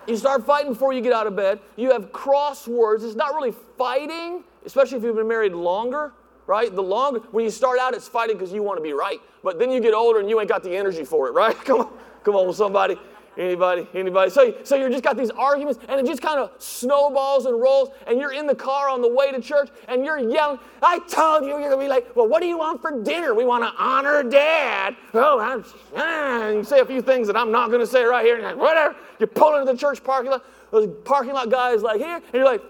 [0.08, 1.60] you start fighting before you get out of bed.
[1.76, 3.04] You have crosswords.
[3.04, 6.13] It's not really fighting, especially if you've been married longer,
[6.48, 6.74] right?
[6.74, 9.19] The longer, when you start out, it's fighting because you want to be right.
[9.43, 11.56] But then you get older and you ain't got the energy for it, right?
[11.65, 11.93] Come on,
[12.24, 12.98] come on, somebody.
[13.39, 13.88] Anybody?
[13.93, 14.30] Anybody?
[14.32, 17.89] So, so you're just got these arguments, and it just kind of snowballs and rolls,
[18.06, 21.45] and you're in the car on the way to church, and you're yelling, I told
[21.45, 23.34] you you're gonna be like, well, what do you want for dinner?
[23.34, 24.97] We want to honor dad.
[25.13, 25.63] Oh, I'm,
[25.95, 28.58] ah, you say a few things that I'm not gonna say right here, and like,
[28.58, 28.93] whatever.
[29.19, 32.34] You pull into the church parking lot, the parking lot guy is like here, and
[32.34, 32.62] you're like,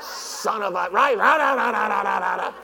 [0.00, 2.54] son of a, right, right, right, right, right, right, right.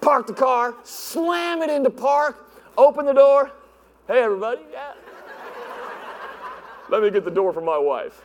[0.00, 2.44] Park the car, slam it into park,
[2.76, 3.52] open the door.
[4.08, 4.94] Hey, everybody, yeah.
[6.92, 8.20] Let me get the door for my wife.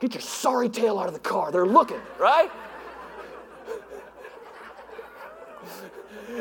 [0.00, 1.52] Get your sorry tail out of the car.
[1.52, 2.50] They're looking, right?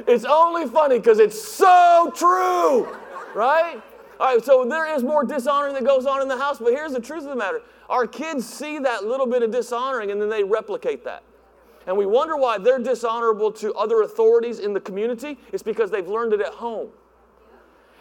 [0.07, 2.97] It's only funny because it's so true,
[3.35, 3.79] right?
[4.19, 6.93] All right, so there is more dishonoring that goes on in the house, but here's
[6.93, 7.61] the truth of the matter.
[7.87, 11.21] Our kids see that little bit of dishonoring and then they replicate that.
[11.85, 15.37] And we wonder why they're dishonorable to other authorities in the community.
[15.53, 16.89] It's because they've learned it at home.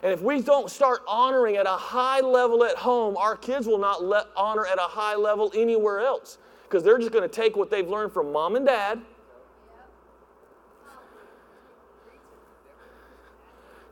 [0.02, 3.78] And if we don't start honoring at a high level at home, our kids will
[3.78, 7.56] not let honor at a high level anywhere else because they're just going to take
[7.56, 9.00] what they've learned from mom and dad.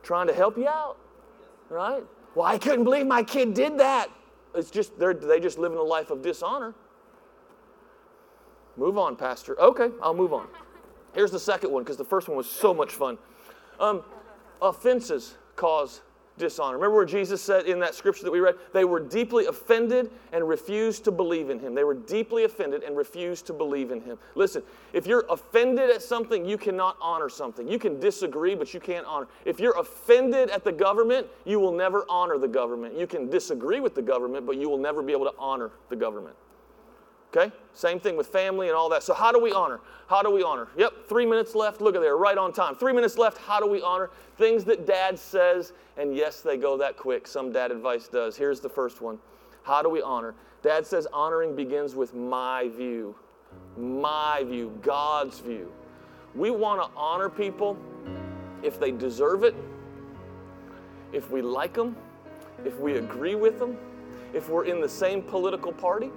[0.01, 0.97] Trying to help you out,
[1.69, 2.03] right?
[2.33, 4.09] Well, I couldn't believe my kid did that.
[4.55, 6.73] It's just they're, they just living a life of dishonor.
[8.77, 9.59] Move on, Pastor.
[9.59, 10.47] Okay, I'll move on.
[11.13, 13.19] Here's the second one because the first one was so much fun.
[13.79, 14.03] Um,
[14.61, 16.01] offenses cause
[16.37, 16.77] dishonor.
[16.77, 18.55] Remember where Jesus said in that scripture that we read?
[18.73, 21.75] They were deeply offended and refused to believe in him.
[21.75, 24.17] They were deeply offended and refused to believe in him.
[24.35, 27.67] Listen, if you're offended at something, you cannot honor something.
[27.67, 29.27] You can disagree, but you can't honor.
[29.43, 32.97] If you're offended at the government, you will never honor the government.
[32.97, 35.95] You can disagree with the government, but you will never be able to honor the
[35.97, 36.35] government.
[37.35, 37.51] Okay?
[37.73, 39.03] Same thing with family and all that.
[39.03, 39.79] So, how do we honor?
[40.07, 40.67] How do we honor?
[40.77, 41.79] Yep, three minutes left.
[41.79, 42.75] Look at there, right on time.
[42.75, 43.37] Three minutes left.
[43.37, 44.09] How do we honor?
[44.37, 47.27] Things that dad says, and yes, they go that quick.
[47.27, 48.35] Some dad advice does.
[48.35, 49.19] Here's the first one
[49.63, 50.33] How do we honor?
[50.61, 53.15] Dad says honoring begins with my view.
[53.77, 55.71] My view, God's view.
[56.35, 57.77] We want to honor people
[58.61, 59.55] if they deserve it,
[61.13, 61.95] if we like them,
[62.65, 63.77] if we agree with them,
[64.33, 66.11] if we're in the same political party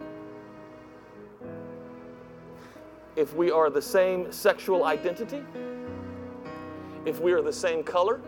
[3.16, 5.42] if we are the same sexual identity,
[7.04, 8.20] if we are the same color.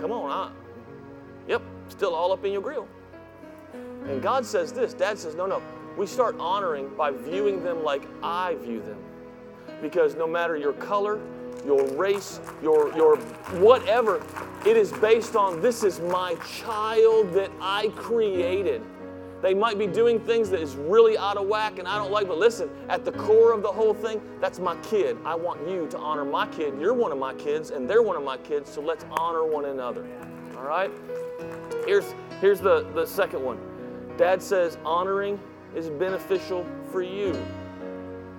[0.00, 0.50] Come on, I,
[1.48, 2.86] yep, still all up in your grill.
[4.06, 5.62] And God says this, Dad says, no, no.
[5.96, 8.98] We start honoring by viewing them like I view them.
[9.82, 11.20] Because no matter your color,
[11.66, 13.16] your race, your, your
[13.58, 14.22] whatever,
[14.64, 18.82] it is based on this is my child that I created.
[19.40, 22.26] They might be doing things that is really out of whack and I don't like,
[22.26, 25.16] but listen, at the core of the whole thing, that's my kid.
[25.24, 26.74] I want you to honor my kid.
[26.80, 29.66] You're one of my kids and they're one of my kids, so let's honor one
[29.66, 30.04] another.
[30.56, 30.90] All right?
[31.86, 33.58] Here's, here's the, the second one.
[34.16, 35.38] Dad says honoring
[35.76, 37.40] is beneficial for you.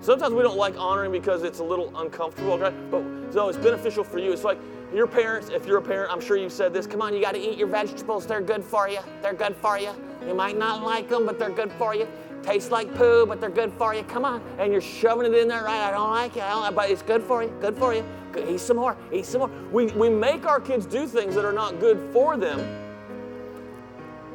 [0.02, 2.74] Sometimes we don't like honoring because it's a little uncomfortable, okay?
[2.90, 3.02] But
[3.34, 4.32] no, it's beneficial for you.
[4.32, 4.58] It's like
[4.92, 7.34] your parents, if you're a parent, I'm sure you've said this, come on, you got
[7.34, 8.26] to eat your vegetables.
[8.26, 8.98] They're good for you.
[9.22, 9.90] They're good for you.
[10.26, 12.08] You might not like them, but they're good for you.
[12.42, 14.02] Taste like poo, but they're good for you.
[14.04, 14.42] Come on.
[14.58, 15.80] And you're shoving it in there, right?
[15.80, 17.50] I don't like it, I don't, but it's good for you.
[17.60, 18.04] Good for you.
[18.48, 18.96] Eat some more.
[19.12, 19.50] Eat some more.
[19.70, 22.58] We, we make our kids do things that are not good for them.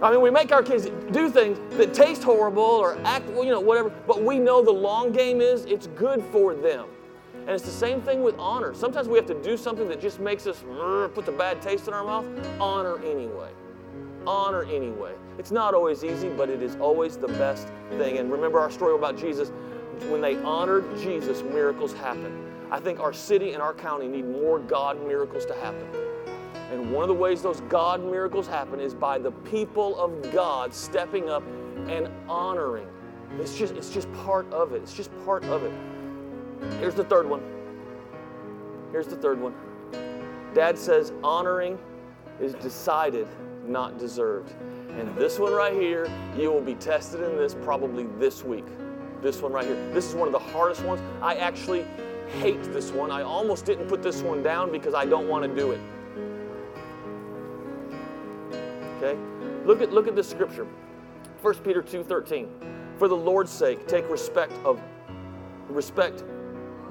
[0.01, 3.61] I mean, we make our kids do things that taste horrible or act, you know,
[3.61, 6.87] whatever, but we know the long game is it's good for them.
[7.45, 8.73] And it's the same thing with honor.
[8.73, 10.63] Sometimes we have to do something that just makes us
[11.13, 12.25] put the bad taste in our mouth.
[12.59, 13.51] Honor anyway.
[14.25, 15.13] Honor anyway.
[15.37, 18.17] It's not always easy, but it is always the best thing.
[18.17, 19.51] And remember our story about Jesus.
[20.09, 22.51] When they honored Jesus, miracles happened.
[22.71, 25.87] I think our city and our county need more God miracles to happen.
[26.71, 30.73] And one of the ways those God miracles happen is by the people of God
[30.73, 31.43] stepping up
[31.87, 32.87] and honoring.
[33.39, 34.81] It's just, it's just part of it.
[34.81, 35.71] It's just part of it.
[36.79, 37.41] Here's the third one.
[38.91, 39.53] Here's the third one.
[40.53, 41.77] Dad says honoring
[42.39, 43.27] is decided,
[43.65, 44.53] not deserved.
[44.97, 48.65] And this one right here, you will be tested in this probably this week.
[49.21, 49.91] This one right here.
[49.93, 51.01] This is one of the hardest ones.
[51.21, 51.85] I actually
[52.39, 53.11] hate this one.
[53.11, 55.81] I almost didn't put this one down because I don't want to do it.
[58.97, 59.19] Okay?
[59.65, 60.67] Look at look at this scripture.
[61.41, 62.47] 1 Peter 2:13.
[62.97, 64.79] For the Lord's sake, take respect of
[65.69, 66.23] respect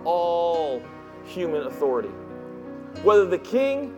[0.04, 0.82] all
[1.24, 2.10] human authority.
[3.02, 3.94] Whether the king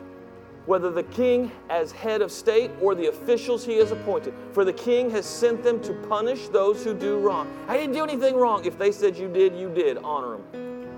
[0.67, 4.35] whether the king as head of state or the officials he has appointed.
[4.53, 7.49] For the king has sent them to punish those who do wrong.
[7.69, 8.65] I didn't do anything wrong.
[8.65, 9.97] If they said you did, you did.
[9.99, 10.89] Honor them.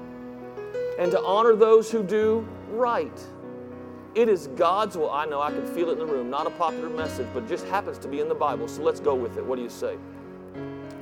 [0.99, 3.21] And to honor those who do right.
[4.15, 5.11] It is God's will.
[5.11, 6.31] I know I can feel it in the room.
[6.31, 8.67] Not a popular message, but just happens to be in the Bible.
[8.69, 9.45] So let's go with it.
[9.45, 9.97] What do you say?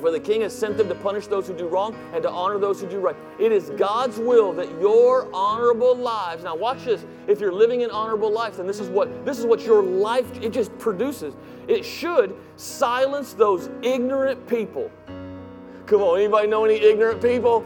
[0.01, 2.59] For the king has sent them to punish those who do wrong and to honor
[2.59, 3.17] those who do right.
[3.39, 6.45] It is God's will that your honorable lives.
[6.45, 7.05] Now watch this.
[7.27, 10.27] If you're living an honorable life, then this is what this is what your life
[10.43, 11.35] it just produces.
[11.67, 14.91] It should silence those ignorant people.
[15.87, 17.65] Come on, anybody know any ignorant people?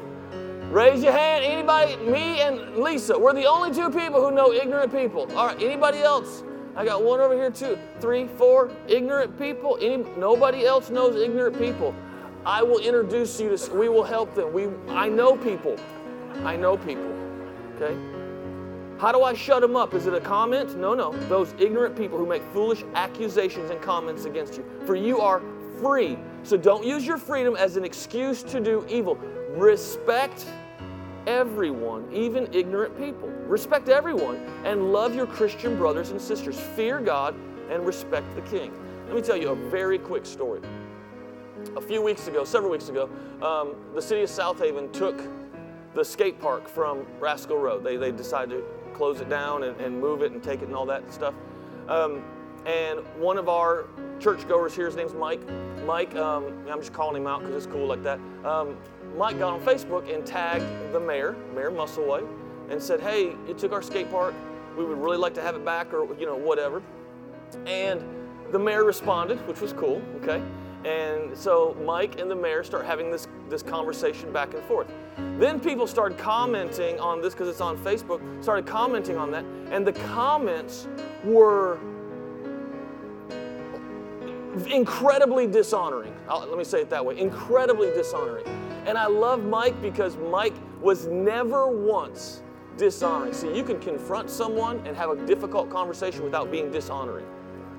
[0.71, 1.45] Raise your hand.
[1.45, 1.97] Anybody?
[1.97, 3.19] Me and Lisa.
[3.19, 5.27] We're the only two people who know ignorant people.
[5.35, 5.61] All right.
[5.61, 6.45] Anybody else?
[6.77, 7.77] I got one over here too.
[7.99, 9.77] Three, four ignorant people.
[9.81, 11.93] Any, nobody else knows ignorant people.
[12.45, 14.53] I will introduce you to, we will help them.
[14.53, 15.77] We, I know people.
[16.43, 17.13] I know people.
[17.77, 17.97] Okay?
[18.99, 19.95] How do I shut them up?
[19.95, 20.77] Is it a comment?
[20.77, 21.13] No, no.
[21.29, 24.65] Those ignorant people who make foolish accusations and comments against you.
[24.85, 25.43] For you are
[25.81, 26.19] free.
[26.43, 29.17] So don't use your freedom as an excuse to do evil.
[29.51, 30.47] Respect
[31.27, 33.29] everyone, even ignorant people.
[33.29, 36.59] Respect everyone and love your Christian brothers and sisters.
[36.59, 37.35] Fear God
[37.71, 38.73] and respect the king.
[39.07, 40.61] Let me tell you a very quick story
[41.77, 43.09] a few weeks ago, several weeks ago,
[43.43, 45.23] um, the city of Southaven took
[45.95, 47.85] the skate park from Rascal Road.
[47.85, 50.77] They, they decided to close it down and, and move it and take it and
[50.77, 51.35] all that stuff.
[51.89, 52.23] Um,
[52.67, 53.87] and one of our
[54.19, 55.41] churchgoers here, his name's Mike.
[55.87, 58.21] Mike, um, I'm just calling him out because it's cool like that.
[58.45, 58.77] Um,
[59.17, 62.29] Mike got on Facebook and tagged the mayor, Mayor Musselwhite,
[62.69, 64.35] and said, "Hey, you took our skate park.
[64.77, 66.83] We would really like to have it back, or you know, whatever."
[67.67, 68.05] And
[68.53, 70.03] the mayor responded, which was cool.
[70.23, 70.41] Okay.
[70.85, 74.87] And so Mike and the mayor start having this, this conversation back and forth.
[75.39, 79.87] Then people started commenting on this because it's on Facebook, started commenting on that, and
[79.87, 80.89] the comments
[81.25, 81.79] were
[84.71, 86.15] incredibly dishonoring.
[86.29, 88.47] I'll, let me say it that way incredibly dishonoring.
[88.87, 92.43] And I love Mike because Mike was never once
[92.77, 93.35] dishonoring.
[93.35, 97.27] See, you can confront someone and have a difficult conversation without being dishonoring.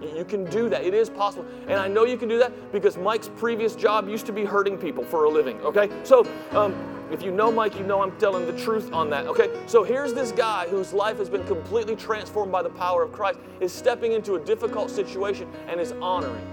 [0.01, 0.83] You can do that.
[0.83, 1.45] It is possible.
[1.67, 4.77] And I know you can do that because Mike's previous job used to be hurting
[4.77, 5.89] people for a living, okay?
[6.03, 6.75] So, um,
[7.11, 9.49] if you know Mike, you know I'm telling the truth on that, okay?
[9.67, 13.39] So here's this guy whose life has been completely transformed by the power of Christ,
[13.59, 16.47] is stepping into a difficult situation and is honoring.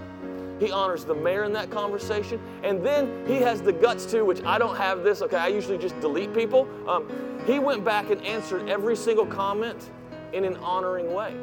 [0.59, 2.41] He honors the mayor in that conversation.
[2.63, 5.37] And then he has the guts to, which I don't have this, okay?
[5.37, 6.67] I usually just delete people.
[6.87, 7.09] Um,
[7.47, 9.89] he went back and answered every single comment
[10.33, 11.33] in an honoring way.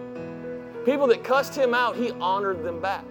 [0.87, 3.05] People that cussed him out, he honored them back.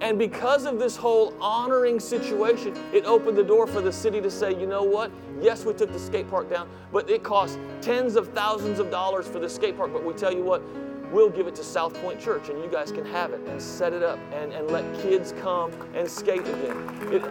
[0.00, 4.30] And because of this whole honoring situation, it opened the door for the city to
[4.30, 5.12] say, you know what?
[5.38, 9.28] Yes, we took the skate park down, but it cost tens of thousands of dollars
[9.28, 9.92] for the skate park.
[9.92, 10.62] But we tell you what,
[11.12, 13.92] we'll give it to South Point Church and you guys can have it and set
[13.92, 17.12] it up and, and let kids come and skate again.
[17.12, 17.22] It,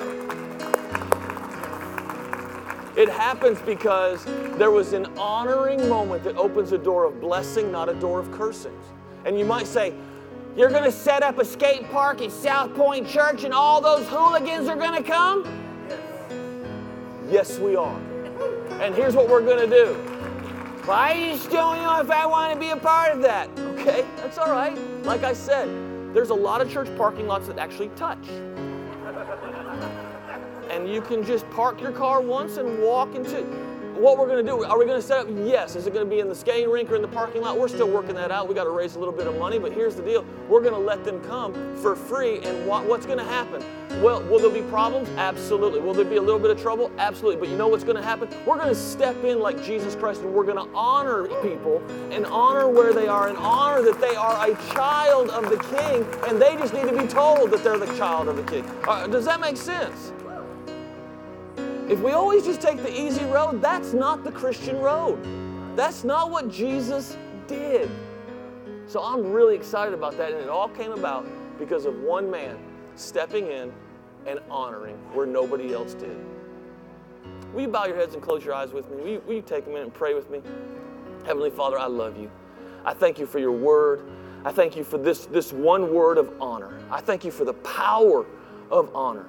[3.00, 4.24] it happens because
[4.60, 8.32] there was an honoring moment that opens a door of blessing, not a door of
[8.32, 8.86] cursings.
[9.26, 9.94] And you might say,
[10.56, 14.08] You're going to set up a skate park at South Point Church and all those
[14.08, 15.46] hooligans are going to come?
[17.30, 18.00] Yes, we are.
[18.82, 20.12] And here's what we're going to do.
[20.88, 23.50] Well, I just don't know if I want to be a part of that.
[23.58, 24.76] Okay, that's all right.
[25.04, 25.68] Like I said,
[26.14, 28.28] there's a lot of church parking lots that actually touch.
[30.70, 33.46] And you can just park your car once and walk into
[34.02, 34.64] what we're going to do.
[34.64, 35.28] Are we going to set up?
[35.30, 35.76] Yes.
[35.76, 37.58] Is it going to be in the skating rink or in the parking lot?
[37.58, 38.48] We're still working that out.
[38.48, 40.74] We got to raise a little bit of money, but here's the deal: we're going
[40.74, 42.40] to let them come for free.
[42.40, 43.64] And what, what's going to happen?
[44.02, 45.10] Well, will there be problems?
[45.18, 45.82] Absolutely.
[45.82, 46.92] Will there be a little bit of trouble?
[46.98, 47.40] Absolutely.
[47.40, 48.30] But you know what's going to happen?
[48.46, 52.26] We're going to step in like Jesus Christ, and we're going to honor people and
[52.26, 56.42] honor where they are and honor that they are a child of the King, and
[56.42, 58.66] they just need to be told that they're the child of the King.
[58.88, 60.14] Uh, does that make sense?
[61.92, 65.22] If we always just take the easy road, that's not the Christian road.
[65.76, 67.92] That's not what Jesus did.
[68.88, 70.32] So I'm really excited about that.
[70.32, 71.28] And it all came about
[71.60, 72.58] because of one man
[72.96, 73.74] stepping in
[74.26, 76.16] and honoring where nobody else did.
[77.54, 78.96] Will you bow your heads and close your eyes with me?
[78.96, 80.42] Will you, will you take a minute and pray with me?
[81.26, 82.32] Heavenly Father, I love you.
[82.86, 84.10] I thank you for your word.
[84.46, 86.80] I thank you for this, this one word of honor.
[86.90, 88.26] I thank you for the power
[88.70, 89.26] of honor.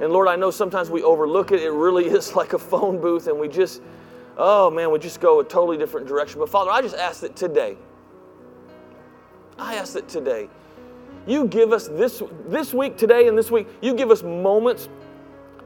[0.00, 1.60] And Lord, I know sometimes we overlook it.
[1.60, 3.82] It really is like a phone booth, and we just,
[4.36, 6.40] oh man, we just go a totally different direction.
[6.40, 7.76] But Father, I just ask that today,
[9.58, 10.48] I ask that today,
[11.26, 14.88] you give us this, this week, today and this week, you give us moments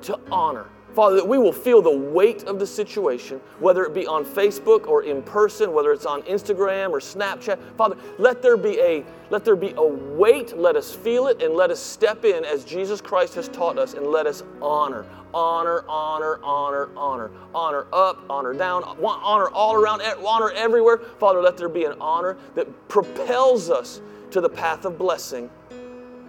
[0.02, 0.66] to honor.
[0.94, 4.86] Father, that we will feel the weight of the situation, whether it be on Facebook
[4.86, 7.58] or in person, whether it's on Instagram or Snapchat.
[7.76, 11.54] Father, let there be a let there be a weight, let us feel it, and
[11.54, 15.84] let us step in as Jesus Christ has taught us, and let us honor, honor,
[15.88, 20.98] honor, honor, honor, honor up, honor down, honor all around, honor everywhere.
[21.18, 25.48] Father, let there be an honor that propels us to the path of blessing.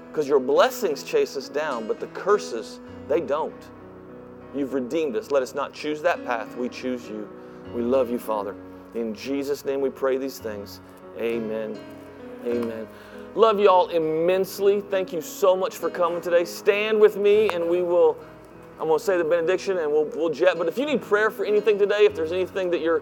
[0.07, 3.53] Because your blessings chase us down, but the curses, they don't.
[4.55, 5.31] You've redeemed us.
[5.31, 6.55] Let us not choose that path.
[6.55, 7.27] We choose you.
[7.73, 8.55] We love you, Father.
[8.93, 10.79] In Jesus' name we pray these things.
[11.17, 11.77] Amen.
[12.45, 12.87] Amen.
[13.35, 14.81] Love you all immensely.
[14.81, 16.45] Thank you so much for coming today.
[16.45, 18.17] Stand with me and we will,
[18.79, 20.57] I'm going to say the benediction and we'll, we'll jet.
[20.57, 23.01] But if you need prayer for anything today, if there's anything that you're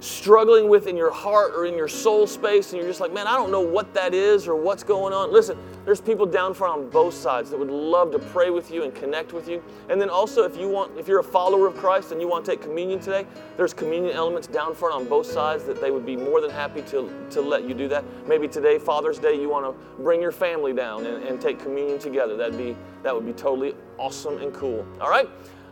[0.00, 3.26] struggling with in your heart or in your soul space and you're just like, man,
[3.26, 5.32] I don't know what that is or what's going on.
[5.32, 8.82] Listen, there's people down front on both sides that would love to pray with you
[8.82, 9.62] and connect with you.
[9.88, 12.44] And then also if you want if you're a follower of Christ and you want
[12.44, 13.26] to take communion today,
[13.56, 16.82] there's communion elements down front on both sides that they would be more than happy
[16.82, 18.04] to, to let you do that.
[18.26, 21.98] Maybe today, Father's Day, you want to bring your family down and, and take communion
[21.98, 22.36] together.
[22.36, 24.84] That'd be that would be totally awesome and cool.
[25.00, 25.28] All right?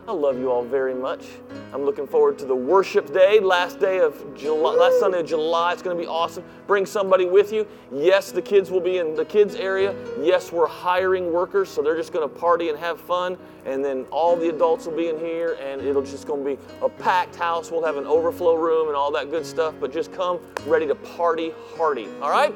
[0.07, 1.25] I love you all very much.
[1.73, 5.73] I'm looking forward to the worship day, last day of July, last Sunday of July.
[5.73, 6.43] It's going to be awesome.
[6.67, 7.65] Bring somebody with you.
[7.91, 9.95] Yes, the kids will be in the kids area.
[10.21, 13.35] Yes, we're hiring workers, so they're just going to party and have fun.
[13.65, 16.61] And then all the adults will be in here, and it'll just going to be
[16.83, 17.71] a packed house.
[17.71, 19.73] We'll have an overflow room and all that good stuff.
[19.79, 22.09] But just come ready to party hardy.
[22.21, 22.53] All right?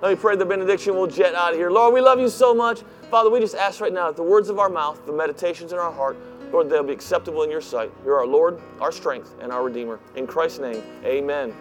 [0.00, 0.94] Let me pray the benediction.
[0.94, 1.70] We'll jet out of here.
[1.70, 2.80] Lord, we love you so much.
[3.10, 5.78] Father, we just ask right now that the words of our mouth, the meditations in
[5.78, 6.16] our heart,
[6.52, 7.92] Lord, they'll be acceptable in your sight.
[8.04, 10.00] You're our Lord, our strength, and our Redeemer.
[10.16, 11.54] In Christ's name, amen.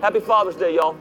[0.00, 0.96] Happy Father's Day, y'all.